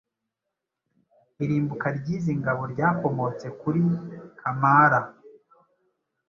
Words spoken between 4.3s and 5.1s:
Kamara